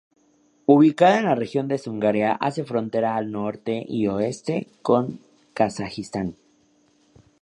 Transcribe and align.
Ubicada 0.65 1.19
en 1.19 1.25
la 1.25 1.35
región 1.35 1.67
de 1.67 1.77
Zungaria, 1.77 2.31
hace 2.31 2.63
frontera 2.63 3.15
al 3.15 3.31
norte 3.31 3.85
y 3.87 4.07
oeste 4.07 4.67
con 4.81 5.19
Kazajistán. 5.53 6.35